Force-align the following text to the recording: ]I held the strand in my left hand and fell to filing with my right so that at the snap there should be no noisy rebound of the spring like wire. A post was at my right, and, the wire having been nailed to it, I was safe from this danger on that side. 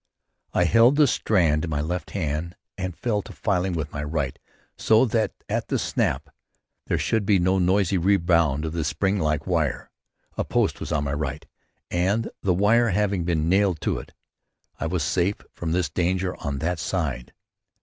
]I 0.55 0.63
held 0.63 0.95
the 0.95 1.05
strand 1.05 1.63
in 1.63 1.69
my 1.69 1.79
left 1.81 2.09
hand 2.09 2.55
and 2.75 2.97
fell 2.97 3.21
to 3.21 3.31
filing 3.31 3.73
with 3.73 3.91
my 3.93 4.03
right 4.03 4.39
so 4.75 5.05
that 5.05 5.31
at 5.47 5.67
the 5.67 5.77
snap 5.77 6.31
there 6.87 6.97
should 6.97 7.23
be 7.23 7.37
no 7.37 7.59
noisy 7.59 7.99
rebound 7.99 8.65
of 8.65 8.73
the 8.73 8.83
spring 8.83 9.19
like 9.19 9.45
wire. 9.45 9.91
A 10.39 10.43
post 10.43 10.79
was 10.79 10.91
at 10.91 11.03
my 11.03 11.13
right, 11.13 11.45
and, 11.91 12.31
the 12.41 12.55
wire 12.55 12.89
having 12.89 13.25
been 13.25 13.47
nailed 13.47 13.79
to 13.81 13.99
it, 13.99 14.11
I 14.79 14.87
was 14.87 15.03
safe 15.03 15.35
from 15.53 15.71
this 15.71 15.91
danger 15.91 16.35
on 16.37 16.57
that 16.57 16.79
side. 16.79 17.31